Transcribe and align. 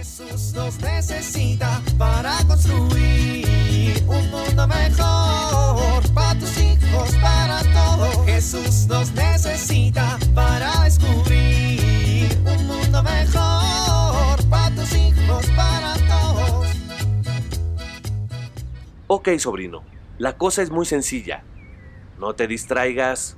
Jesús 0.00 0.54
nos 0.54 0.80
necesita 0.80 1.82
para 1.98 2.38
construir 2.46 4.02
un 4.06 4.30
mundo 4.30 4.66
mejor. 4.66 6.02
Para 6.14 6.38
tus 6.40 6.56
hijos, 6.56 7.14
para 7.20 7.60
todos. 7.74 8.24
Jesús 8.24 8.86
nos 8.86 9.12
necesita 9.12 10.18
para 10.34 10.84
descubrir 10.84 12.30
un 12.46 12.66
mundo 12.66 13.02
mejor. 13.02 14.42
Para 14.48 14.74
tus 14.74 14.90
hijos, 14.94 15.46
para 15.54 15.92
todos. 16.08 16.68
Ok, 19.06 19.28
sobrino, 19.36 19.84
la 20.16 20.38
cosa 20.38 20.62
es 20.62 20.70
muy 20.70 20.86
sencilla. 20.86 21.44
No 22.18 22.32
te 22.32 22.46
distraigas. 22.46 23.36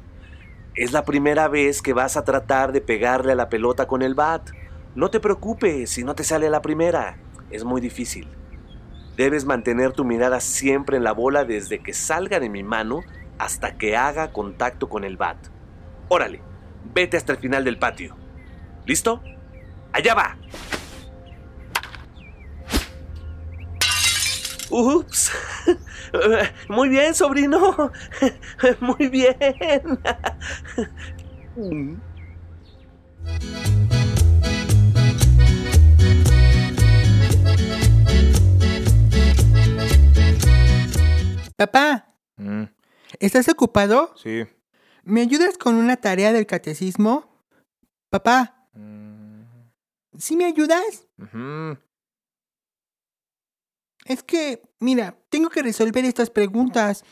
Es 0.77 0.93
la 0.93 1.05
primera 1.05 1.49
vez 1.49 1.83
que 1.83 1.93
vas 1.93 2.17
a 2.17 2.25
tratar 2.25 2.71
de 2.71 2.81
pegarle 2.81 3.33
a 3.33 3.35
la 3.35 3.49
pelota 3.49 3.89
con 3.89 4.03
el 4.03 4.15
bat. 4.15 4.49
No 4.95 5.09
te 5.11 5.21
preocupes 5.21 5.91
si 5.91 6.05
no 6.05 6.15
te 6.15 6.23
sale 6.23 6.47
a 6.47 6.51
la 6.51 6.61
primera. 6.61 7.17
Es 7.51 7.65
muy 7.65 7.81
difícil. 7.81 8.29
Debes 9.17 9.45
mantener 9.45 9.93
tu 9.93 10.05
mirada 10.05 10.41
siempre 10.41 10.97
en 10.97 11.05
la 11.05 11.13
bola 11.13 11.45
desde 11.45 11.83
que 11.83 11.95
salga 11.95 12.41
de 12.41 12.51
mi 12.51 12.63
mano 12.63 13.01
hasta 13.39 13.79
que 13.79 13.97
haga 13.97 14.33
contacto 14.33 14.89
con 14.89 15.05
el 15.05 15.17
bat. 15.17 15.39
Órale, 16.09 16.43
vete 16.93 17.17
hasta 17.17 17.33
el 17.33 17.39
final 17.39 17.65
del 17.65 17.79
patio. 17.79 18.17
¿Listo? 18.85 19.23
¡Allá 19.93 20.15
va! 20.15 20.37
Ups. 24.71 25.33
Muy 26.69 26.89
bien, 26.89 27.15
sobrino. 27.15 27.93
Muy 28.81 29.09
bien. 29.09 29.39
Papá, 41.57 42.09
Mm, 42.37 42.65
¿estás 43.21 43.49
ocupado? 43.49 44.15
sí. 44.17 44.45
¿Me 45.05 45.21
ayudas 45.21 45.59
con 45.59 45.75
una 45.75 45.97
tarea 45.97 46.33
del 46.33 46.47
catecismo? 46.47 47.29
Papá, 48.11 48.69
Mm, 48.75 49.43
¿sí 50.17 50.35
me 50.37 50.47
ayudas? 50.47 51.07
Es 54.07 54.23
que, 54.23 54.63
mira, 54.81 55.17
tengo 55.29 55.51
que 55.51 55.63
resolver 55.63 56.05
estas 56.05 56.31
preguntas. 56.31 57.05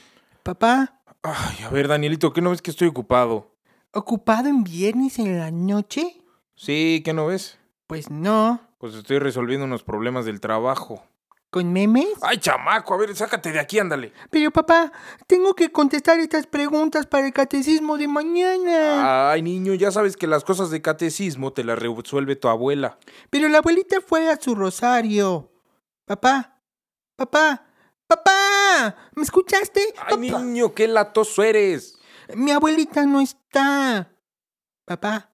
Papá, 0.43 0.97
Ay, 1.23 1.65
a 1.65 1.69
ver, 1.69 1.87
Danielito, 1.87 2.33
¿qué 2.33 2.41
no 2.41 2.49
ves 2.51 2.63
que 2.63 2.71
estoy 2.71 2.89
ocupado? 2.89 3.55
¿ocupado 3.93 4.49
en 4.49 4.65
viernes 4.65 5.19
en 5.19 5.39
la 5.39 5.51
noche? 5.51 6.23
Sí, 6.55 7.03
¿qué 7.05 7.13
no 7.13 7.27
ves? 7.27 7.59
Pues 7.87 8.09
no. 8.11 8.61
Pues 8.79 8.95
estoy 8.95 9.19
resolviendo 9.19 9.67
unos 9.67 9.83
problemas 9.83 10.25
del 10.25 10.41
trabajo. 10.41 11.05
¿Con 11.51 11.73
memes? 11.73 12.07
Ay, 12.23 12.39
chamaco, 12.39 12.95
a 12.95 12.97
ver, 12.97 13.15
sácate 13.17 13.51
de 13.51 13.59
aquí, 13.59 13.81
ándale. 13.81 14.13
Pero 14.31 14.53
papá, 14.53 14.93
tengo 15.27 15.55
que 15.55 15.73
contestar 15.73 16.21
estas 16.21 16.47
preguntas 16.47 17.07
para 17.07 17.27
el 17.27 17.33
catecismo 17.33 17.99
de 17.99 18.07
mañana. 18.07 19.33
Ay, 19.33 19.43
niño, 19.43 19.75
ya 19.75 19.91
sabes 19.91 20.17
que 20.17 20.29
las 20.29 20.45
cosas 20.45 20.71
de 20.71 20.81
catecismo 20.81 21.53
te 21.53 21.65
las 21.65 21.77
resuelve 21.77 22.37
tu 22.37 22.47
abuela. 22.47 22.99
Pero 23.31 23.49
la 23.49 23.59
abuelita 23.59 24.01
fue 24.01 24.31
a 24.31 24.41
su 24.41 24.55
rosario. 24.55 25.51
Papá, 26.05 26.61
papá, 27.17 27.67
papá, 28.07 28.97
¿me 29.17 29.25
escuchaste? 29.25 29.81
Ay, 30.07 30.17
Papá. 30.31 30.43
niño, 30.45 30.73
qué 30.73 30.87
latoso 30.87 31.43
eres. 31.43 31.99
Mi 32.35 32.53
abuelita 32.53 33.05
no 33.07 33.21
está. 33.21 34.13
Papá, 34.85 35.33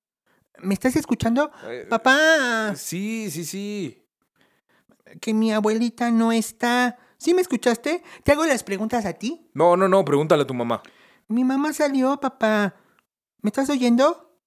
¿me 0.60 0.72
estás 0.72 0.96
escuchando? 0.96 1.50
Eh, 1.66 1.86
Papá, 1.90 2.74
Sí, 2.74 3.30
sí, 3.30 3.44
sí. 3.44 4.02
Que 5.20 5.34
mi 5.34 5.52
abuelita 5.52 6.10
no 6.10 6.32
está. 6.32 6.98
¿Sí 7.18 7.34
me 7.34 7.42
escuchaste? 7.42 8.02
¿Te 8.22 8.32
hago 8.32 8.44
las 8.44 8.62
preguntas 8.62 9.06
a 9.06 9.14
ti? 9.14 9.48
No, 9.54 9.76
no, 9.76 9.88
no, 9.88 10.04
pregúntale 10.04 10.42
a 10.42 10.46
tu 10.46 10.54
mamá. 10.54 10.82
Mi 11.28 11.44
mamá 11.44 11.72
salió, 11.72 12.18
papá. 12.20 12.74
¿Me 13.40 13.48
estás 13.48 13.70
oyendo? 13.70 14.38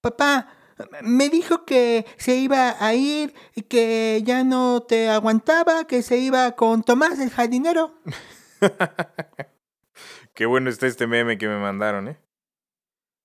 Papá, 0.00 0.48
me 1.02 1.28
dijo 1.28 1.64
que 1.64 2.06
se 2.16 2.36
iba 2.36 2.76
a 2.84 2.94
ir 2.94 3.34
y 3.54 3.62
que 3.62 4.22
ya 4.24 4.44
no 4.44 4.82
te 4.82 5.08
aguantaba, 5.08 5.86
que 5.86 6.02
se 6.02 6.18
iba 6.18 6.52
con 6.52 6.82
Tomás 6.82 7.18
el 7.18 7.30
jardinero. 7.30 7.94
Qué 10.34 10.46
bueno 10.46 10.68
está 10.68 10.86
este 10.86 11.06
meme 11.06 11.38
que 11.38 11.46
me 11.46 11.58
mandaron, 11.58 12.08
¿eh? 12.08 12.18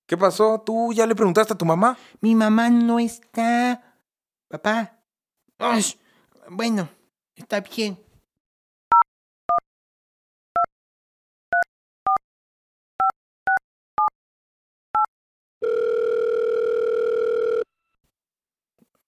¿Qué 0.05 0.17
pasó? 0.17 0.61
¿Tú 0.65 0.93
ya 0.93 1.05
le 1.05 1.15
preguntaste 1.15 1.53
a 1.53 1.57
tu 1.57 1.65
mamá? 1.65 1.97
Mi 2.21 2.35
mamá 2.35 2.69
no 2.69 2.99
está. 2.99 3.95
Papá. 4.47 4.99
Ay, 5.59 5.83
bueno, 6.49 6.89
está 7.35 7.61
bien. 7.61 7.97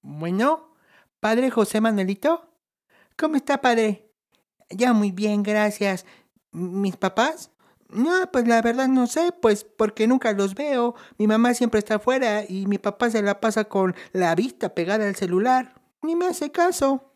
Bueno, 0.01 0.75
padre 1.19 1.50
José 1.50 1.81
Manuelito. 1.81 2.47
¿Cómo 3.18 3.35
está, 3.35 3.62
padre? 3.62 4.12
Ya 4.69 4.94
muy 4.94 5.12
bien, 5.12 5.44
gracias. 5.44 6.06
¿Mis 6.51 6.97
papás? 6.97 7.51
No, 7.90 8.12
pues 8.31 8.47
la 8.47 8.62
verdad 8.62 8.88
no 8.88 9.07
sé, 9.07 9.31
pues 9.41 9.63
porque 9.63 10.07
nunca 10.07 10.31
los 10.34 10.56
veo. 10.56 10.96
Mi 11.18 11.28
mamá 11.28 11.53
siempre 11.53 11.80
está 11.80 11.96
afuera 11.96 12.44
y 12.47 12.66
mi 12.68 12.78
papá 12.78 13.09
se 13.09 13.22
la 13.22 13.40
pasa 13.41 13.66
con 13.66 13.96
la 14.13 14.34
vista 14.35 14.74
pegada 14.74 15.07
al 15.07 15.16
celular. 15.16 15.81
Ni 16.01 16.16
me 16.16 16.28
hace 16.28 16.51
caso. 16.51 17.10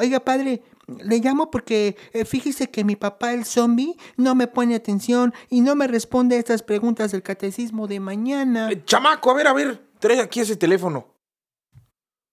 Oiga, 0.00 0.20
padre, 0.20 0.62
le 0.86 1.18
llamo 1.18 1.50
porque 1.50 1.96
eh, 2.12 2.24
fíjese 2.24 2.70
que 2.70 2.84
mi 2.84 2.96
papá, 2.96 3.32
el 3.32 3.44
zombie, 3.44 3.96
no 4.16 4.34
me 4.34 4.46
pone 4.46 4.74
atención 4.74 5.32
y 5.48 5.60
no 5.60 5.74
me 5.74 5.86
responde 5.86 6.36
a 6.36 6.38
estas 6.38 6.62
preguntas 6.62 7.12
del 7.12 7.22
catecismo 7.22 7.86
de 7.86 8.00
mañana. 8.00 8.70
Eh, 8.70 8.82
chamaco, 8.84 9.30
a 9.30 9.34
ver, 9.34 9.46
a 9.46 9.52
ver, 9.52 9.80
trae 9.98 10.20
aquí 10.20 10.40
ese 10.40 10.56
teléfono. 10.56 11.06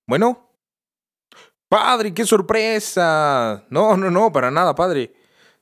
Bueno. 0.08 0.48
Padre, 1.70 2.14
qué 2.14 2.26
sorpresa. 2.26 3.66
No, 3.70 3.96
no, 3.96 4.12
no, 4.12 4.32
para 4.34 4.52
nada, 4.52 4.76
padre. 4.76 5.14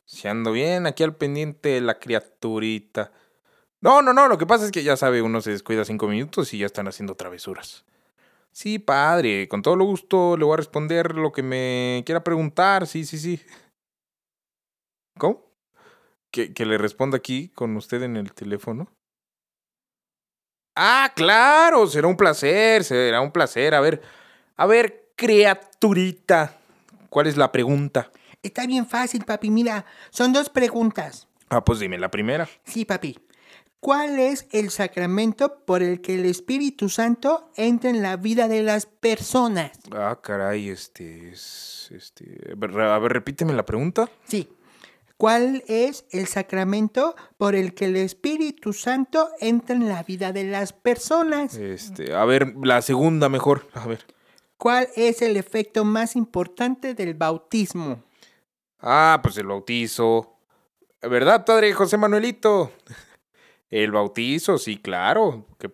Si 0.05 0.27
ando 0.27 0.51
bien 0.51 0.88
aquí 0.88 1.03
al 1.03 1.15
pendiente 1.15 1.69
de 1.69 1.81
la 1.81 1.99
criaturita. 1.99 3.11
No, 3.81 4.01
no, 4.01 4.11
no, 4.11 4.27
lo 4.27 4.39
que 4.39 4.47
pasa 4.47 4.65
es 4.65 4.71
que 4.71 4.83
ya 4.83 4.97
sabe, 4.97 5.21
uno 5.21 5.39
se 5.41 5.51
descuida 5.51 5.85
cinco 5.85 6.07
minutos 6.07 6.51
y 6.55 6.57
ya 6.57 6.65
están 6.65 6.88
haciendo 6.88 7.13
travesuras. 7.13 7.85
Sí, 8.61 8.77
padre, 8.77 9.47
con 9.47 9.61
todo 9.61 9.77
lo 9.77 9.85
gusto 9.85 10.35
le 10.35 10.43
voy 10.43 10.55
a 10.55 10.57
responder 10.57 11.15
lo 11.15 11.31
que 11.31 11.41
me 11.41 12.03
quiera 12.05 12.25
preguntar, 12.25 12.87
sí, 12.87 13.05
sí, 13.05 13.17
sí. 13.17 13.39
¿Cómo? 15.17 15.45
¿Que, 16.29 16.53
que 16.53 16.65
le 16.65 16.77
responda 16.77 17.15
aquí 17.15 17.47
con 17.55 17.77
usted 17.77 18.03
en 18.03 18.17
el 18.17 18.33
teléfono? 18.33 18.91
Ah, 20.75 21.13
claro, 21.15 21.87
será 21.87 22.09
un 22.09 22.17
placer, 22.17 22.83
será 22.83 23.21
un 23.21 23.31
placer. 23.31 23.73
A 23.73 23.79
ver, 23.79 24.01
a 24.57 24.65
ver, 24.65 25.13
criaturita, 25.15 26.57
¿cuál 27.09 27.27
es 27.27 27.37
la 27.37 27.53
pregunta? 27.53 28.11
Está 28.43 28.67
bien 28.67 28.85
fácil, 28.85 29.23
papi. 29.23 29.51
Mira, 29.51 29.85
son 30.09 30.33
dos 30.33 30.49
preguntas. 30.49 31.29
Ah, 31.47 31.63
pues 31.63 31.79
dime 31.79 31.97
la 31.97 32.11
primera. 32.11 32.49
Sí, 32.65 32.83
papi. 32.83 33.17
¿Cuál 33.79 34.19
es 34.19 34.45
el 34.51 34.72
sacramento 34.72 35.63
por 35.66 35.81
el 35.81 36.01
que 36.01 36.16
el 36.16 36.25
Espíritu 36.25 36.90
Santo 36.90 37.50
entra 37.56 37.90
en 37.90 38.01
la 38.01 38.17
vida 38.17 38.50
de 38.50 38.62
las 38.62 38.85
personas? 38.85 39.72
Ah, 39.95 40.19
caray, 40.22 40.69
este 40.69 41.29
es. 41.29 41.89
Este. 41.91 42.51
A 42.51 42.56
ver, 42.56 42.78
a 42.78 43.00
ver, 43.00 43.13
repíteme 43.13 43.53
la 43.53 43.66
pregunta. 43.66 44.09
Sí. 44.25 44.50
¿Cuál 45.16 45.63
es 45.68 46.06
el 46.12 46.28
sacramento 46.28 47.16
por 47.38 47.56
el 47.56 47.73
que 47.73 47.85
el 47.85 47.95
Espíritu 47.95 48.73
Santo 48.73 49.29
entra 49.39 49.75
en 49.75 49.88
la 49.88 50.03
vida 50.03 50.34
de 50.34 50.45
las 50.45 50.73
personas? 50.73 51.56
Este, 51.56 52.13
a 52.13 52.25
ver, 52.25 52.56
la 52.62 52.81
segunda 52.81 53.29
mejor. 53.29 53.68
A 53.73 53.88
ver. 53.88 54.06
¿Cuál 54.57 54.89
es 54.97 55.22
el 55.22 55.38
efecto 55.38 55.85
más 55.85 56.18
importante 56.18 56.94
del 56.94 57.13
bautismo? 57.13 58.03
Ah, 58.80 59.19
pues 59.24 59.38
el 59.38 59.48
bautizo. 59.48 60.38
¿Verdad, 61.01 61.45
padre 61.45 61.71
José 61.74 61.95
Manuelito? 61.95 62.74
El 63.69 63.92
bautizo, 63.92 64.57
sí, 64.57 64.77
claro. 64.77 65.45
Que, 65.60 65.71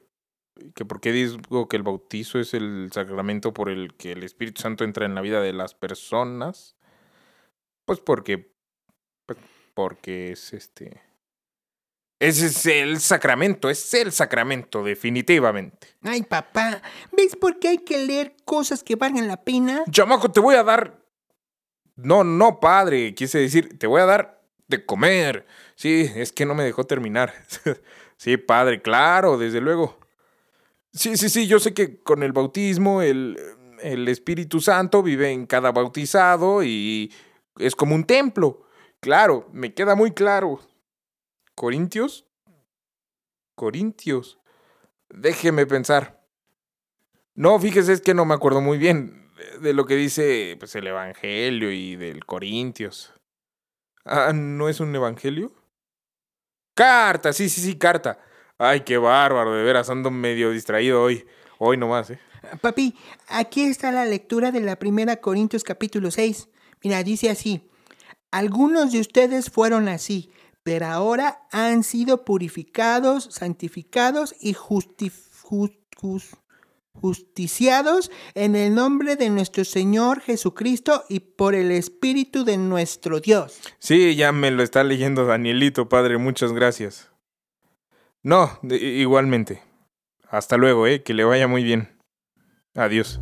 que 0.73 0.85
¿Por 0.85 0.99
qué 0.99 1.11
digo 1.11 1.67
que 1.67 1.77
el 1.77 1.83
bautizo 1.83 2.39
es 2.39 2.53
el 2.53 2.89
sacramento 2.93 3.53
por 3.53 3.69
el 3.69 3.93
que 3.95 4.11
el 4.11 4.23
Espíritu 4.23 4.61
Santo 4.61 4.83
entra 4.83 5.05
en 5.05 5.15
la 5.15 5.21
vida 5.21 5.41
de 5.41 5.53
las 5.53 5.73
personas? 5.73 6.75
Pues 7.85 7.99
porque. 7.99 8.53
pues 9.25 9.39
porque 9.73 10.31
es 10.31 10.53
este. 10.53 11.01
Ese 12.19 12.45
es 12.45 12.65
el 12.65 12.99
sacramento, 13.01 13.69
es 13.69 13.93
el 13.93 14.11
sacramento, 14.11 14.83
definitivamente. 14.83 15.89
Ay, 16.01 16.23
papá, 16.23 16.81
¿ves 17.11 17.35
por 17.35 17.59
qué 17.59 17.67
hay 17.67 17.77
que 17.79 17.97
leer 18.05 18.37
cosas 18.45 18.83
que 18.83 18.95
valgan 18.95 19.27
la 19.27 19.43
pena? 19.43 19.83
Chamaco, 19.91 20.31
te 20.31 20.39
voy 20.39 20.55
a 20.55 20.63
dar. 20.63 21.03
No, 21.97 22.23
no, 22.23 22.59
padre, 22.59 23.13
quise 23.13 23.39
decir, 23.39 23.77
te 23.77 23.85
voy 23.85 24.01
a 24.01 24.05
dar 24.05 24.41
de 24.67 24.85
comer. 24.85 25.45
Sí, 25.75 26.09
es 26.15 26.31
que 26.31 26.45
no 26.45 26.55
me 26.55 26.63
dejó 26.63 26.85
terminar. 26.85 27.33
sí, 28.17 28.37
padre, 28.37 28.81
claro, 28.81 29.37
desde 29.37 29.61
luego. 29.61 29.99
Sí, 30.93 31.17
sí, 31.17 31.29
sí, 31.29 31.47
yo 31.47 31.59
sé 31.59 31.73
que 31.73 32.01
con 32.01 32.23
el 32.23 32.31
bautismo, 32.31 33.01
el, 33.01 33.37
el 33.81 34.07
Espíritu 34.07 34.61
Santo 34.61 35.03
vive 35.03 35.31
en 35.31 35.45
cada 35.45 35.71
bautizado 35.71 36.63
y 36.63 37.13
es 37.57 37.75
como 37.75 37.95
un 37.95 38.05
templo. 38.05 38.63
Claro, 39.01 39.49
me 39.51 39.73
queda 39.73 39.95
muy 39.95 40.11
claro. 40.11 40.61
¿Corintios? 41.53 42.25
Corintios. 43.55 44.39
Déjeme 45.09 45.65
pensar. 45.65 46.25
No, 47.35 47.59
fíjese, 47.59 47.93
es 47.93 48.01
que 48.01 48.13
no 48.13 48.25
me 48.25 48.33
acuerdo 48.33 48.61
muy 48.61 48.77
bien 48.77 49.29
de 49.59 49.73
lo 49.73 49.85
que 49.85 49.95
dice 49.95 50.55
pues, 50.59 50.75
el 50.75 50.87
Evangelio 50.87 51.71
y 51.71 51.95
del 51.95 52.25
Corintios. 52.25 53.13
Ah, 54.05 54.31
¿no 54.33 54.69
es 54.69 54.79
un 54.79 54.95
Evangelio? 54.95 55.53
Carta, 56.75 57.31
sí, 57.31 57.47
sí, 57.47 57.61
sí, 57.61 57.75
carta. 57.75 58.19
Ay, 58.57 58.81
qué 58.81 58.97
bárbaro, 58.97 59.55
de 59.55 59.63
veras, 59.63 59.89
ando 59.89 60.11
medio 60.11 60.51
distraído 60.51 61.01
hoy. 61.01 61.25
Hoy 61.57 61.77
nomás, 61.77 62.09
¿eh? 62.09 62.19
Papi, 62.59 62.93
aquí 63.29 63.63
está 63.63 63.93
la 63.93 64.03
lectura 64.03 64.51
de 64.51 64.59
la 64.59 64.77
primera 64.77 65.15
Corintios 65.21 65.63
capítulo 65.63 66.11
6. 66.11 66.49
Mira, 66.83 67.01
dice 67.01 67.29
así. 67.29 67.69
Algunos 68.29 68.91
de 68.91 68.99
ustedes 68.99 69.49
fueron 69.49 69.87
así, 69.87 70.33
pero 70.63 70.87
ahora 70.87 71.47
han 71.49 71.83
sido 71.83 72.25
purificados, 72.25 73.29
santificados 73.31 74.35
y 74.41 74.53
justiciados 77.01 78.11
en 78.33 78.55
el 78.55 78.73
nombre 78.73 79.15
de 79.15 79.29
nuestro 79.29 79.63
Señor 79.63 80.21
Jesucristo 80.21 81.03
y 81.09 81.19
por 81.19 81.55
el 81.55 81.71
Espíritu 81.71 82.43
de 82.43 82.57
nuestro 82.57 83.19
Dios. 83.19 83.59
Sí, 83.79 84.15
ya 84.15 84.31
me 84.31 84.51
lo 84.51 84.63
está 84.63 84.83
leyendo 84.83 85.25
Danielito, 85.25 85.87
padre, 85.89 86.17
muchas 86.17 86.51
gracias. 86.51 87.11
No, 88.23 88.59
igualmente. 88.63 89.61
Hasta 90.29 90.57
luego, 90.57 90.87
eh, 90.87 91.03
que 91.03 91.13
le 91.13 91.23
vaya 91.23 91.47
muy 91.47 91.63
bien. 91.63 91.95
Adiós. 92.73 93.21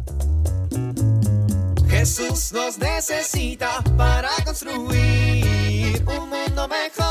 Jesús 1.89 2.53
nos 2.53 2.77
necesita 2.79 3.83
para 3.97 4.29
construir 4.45 6.03
un 6.07 6.29
mundo 6.29 6.67
mejor 6.67 7.02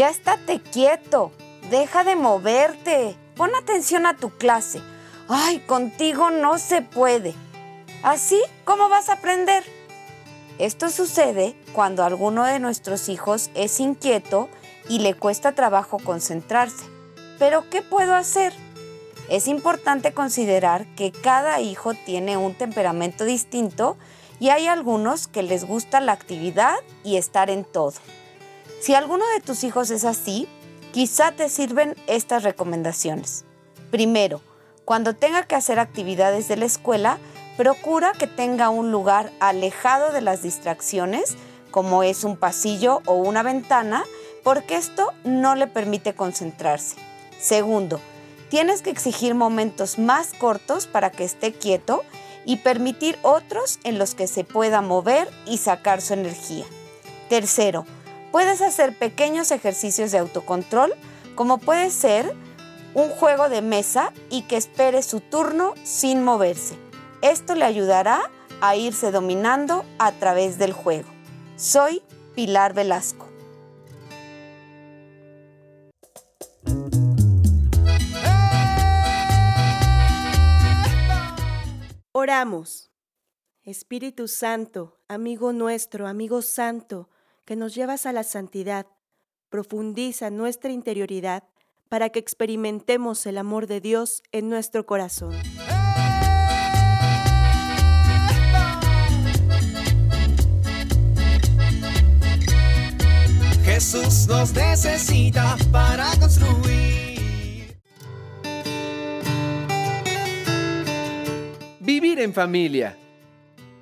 Ya 0.00 0.08
estate 0.08 0.62
quieto, 0.62 1.30
deja 1.68 2.04
de 2.04 2.16
moverte, 2.16 3.18
pon 3.36 3.54
atención 3.54 4.06
a 4.06 4.16
tu 4.16 4.30
clase. 4.30 4.80
Ay, 5.28 5.58
contigo 5.66 6.30
no 6.30 6.56
se 6.58 6.80
puede. 6.80 7.34
¿Así? 8.02 8.40
¿Cómo 8.64 8.88
vas 8.88 9.10
a 9.10 9.16
aprender? 9.16 9.62
Esto 10.58 10.88
sucede 10.88 11.54
cuando 11.74 12.02
alguno 12.02 12.46
de 12.46 12.60
nuestros 12.60 13.10
hijos 13.10 13.50
es 13.54 13.78
inquieto 13.78 14.48
y 14.88 15.00
le 15.00 15.12
cuesta 15.12 15.52
trabajo 15.52 15.98
concentrarse. 15.98 16.86
Pero 17.38 17.68
¿qué 17.68 17.82
puedo 17.82 18.14
hacer? 18.14 18.54
Es 19.28 19.48
importante 19.48 20.14
considerar 20.14 20.86
que 20.94 21.12
cada 21.12 21.60
hijo 21.60 21.92
tiene 21.92 22.38
un 22.38 22.54
temperamento 22.54 23.26
distinto 23.26 23.98
y 24.38 24.48
hay 24.48 24.66
algunos 24.66 25.28
que 25.28 25.42
les 25.42 25.66
gusta 25.66 26.00
la 26.00 26.12
actividad 26.12 26.76
y 27.04 27.16
estar 27.16 27.50
en 27.50 27.66
todo. 27.66 27.92
Si 28.80 28.94
alguno 28.94 29.24
de 29.34 29.40
tus 29.40 29.64
hijos 29.64 29.90
es 29.90 30.04
así, 30.04 30.48
quizá 30.92 31.32
te 31.32 31.48
sirven 31.48 31.94
estas 32.06 32.42
recomendaciones. 32.42 33.44
Primero, 33.90 34.40
cuando 34.84 35.14
tenga 35.14 35.44
que 35.44 35.54
hacer 35.54 35.78
actividades 35.78 36.48
de 36.48 36.56
la 36.56 36.64
escuela, 36.64 37.18
procura 37.56 38.12
que 38.12 38.26
tenga 38.26 38.70
un 38.70 38.90
lugar 38.90 39.30
alejado 39.38 40.12
de 40.12 40.22
las 40.22 40.42
distracciones, 40.42 41.36
como 41.70 42.02
es 42.02 42.24
un 42.24 42.36
pasillo 42.36 43.02
o 43.06 43.14
una 43.14 43.42
ventana, 43.42 44.04
porque 44.42 44.76
esto 44.76 45.12
no 45.24 45.54
le 45.54 45.66
permite 45.66 46.14
concentrarse. 46.14 46.96
Segundo, 47.38 48.00
Tienes 48.50 48.82
que 48.82 48.90
exigir 48.90 49.36
momentos 49.36 50.00
más 50.00 50.32
cortos 50.34 50.88
para 50.88 51.10
que 51.12 51.22
esté 51.22 51.52
quieto 51.52 52.02
y 52.44 52.56
permitir 52.56 53.16
otros 53.22 53.78
en 53.84 53.96
los 53.96 54.16
que 54.16 54.26
se 54.26 54.42
pueda 54.42 54.80
mover 54.80 55.30
y 55.46 55.58
sacar 55.58 56.02
su 56.02 56.14
energía. 56.14 56.64
Tercero, 57.28 57.86
puedes 58.30 58.60
hacer 58.60 58.96
pequeños 58.98 59.50
ejercicios 59.50 60.12
de 60.12 60.18
autocontrol 60.18 60.94
como 61.34 61.58
puede 61.58 61.90
ser 61.90 62.34
un 62.94 63.08
juego 63.08 63.48
de 63.48 63.62
mesa 63.62 64.12
y 64.30 64.42
que 64.42 64.56
espere 64.56 65.02
su 65.02 65.20
turno 65.20 65.74
sin 65.84 66.24
moverse. 66.24 66.76
Esto 67.22 67.54
le 67.54 67.64
ayudará 67.64 68.30
a 68.60 68.76
irse 68.76 69.10
dominando 69.10 69.84
a 69.98 70.12
través 70.12 70.58
del 70.58 70.72
juego. 70.72 71.08
Soy 71.56 72.02
Pilar 72.34 72.74
Velasco. 72.74 73.26
Oramos. 82.12 82.90
Espíritu 83.62 84.26
Santo, 84.26 84.98
amigo 85.06 85.52
nuestro, 85.52 86.08
amigo 86.08 86.42
santo, 86.42 87.08
que 87.50 87.56
nos 87.56 87.74
llevas 87.74 88.06
a 88.06 88.12
la 88.12 88.22
santidad, 88.22 88.86
profundiza 89.48 90.30
nuestra 90.30 90.70
interioridad 90.70 91.42
para 91.88 92.10
que 92.10 92.20
experimentemos 92.20 93.26
el 93.26 93.38
amor 93.38 93.66
de 93.66 93.80
Dios 93.80 94.22
en 94.30 94.48
nuestro 94.48 94.86
corazón. 94.86 95.34
Jesús 103.64 104.28
nos 104.28 104.54
necesita 104.54 105.56
para 105.72 106.06
construir. 106.20 107.76
Vivir 111.80 112.20
en 112.20 112.32
familia. 112.32 112.96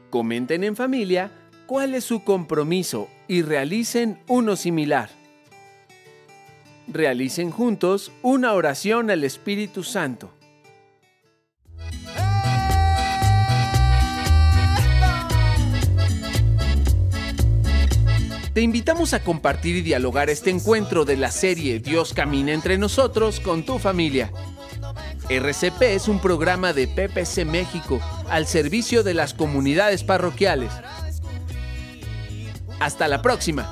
Comenten 0.09 0.65
en 0.65 0.75
familia 0.75 1.31
cuál 1.69 1.95
es 1.95 2.05
su 2.05 2.25
compromiso 2.25 3.09
y 3.29 3.43
realicen 3.43 4.19
uno 4.27 4.57
similar. 4.57 5.11
Realicen 6.89 7.51
juntos 7.51 8.11
una 8.23 8.55
oración 8.55 9.11
al 9.11 9.23
Espíritu 9.23 9.85
Santo. 9.85 10.31
Te 18.55 18.63
invitamos 18.63 19.13
a 19.13 19.23
compartir 19.23 19.77
y 19.77 19.83
dialogar 19.83 20.31
este 20.31 20.49
encuentro 20.49 21.05
de 21.05 21.19
la 21.19 21.31
serie 21.31 21.81
Dios 21.81 22.15
camina 22.15 22.55
entre 22.55 22.79
nosotros 22.79 23.41
con 23.41 23.63
tu 23.63 23.79
familia. 23.79 24.33
RCP 25.29 25.83
es 25.83 26.09
un 26.09 26.19
programa 26.19 26.73
de 26.73 26.89
PPC 26.89 27.45
México 27.45 28.01
al 28.31 28.47
servicio 28.47 29.03
de 29.03 29.13
las 29.13 29.35
comunidades 29.35 30.03
parroquiales. 30.03 30.73
Hasta 32.81 33.09
la 33.09 33.21
próxima. 33.23 33.67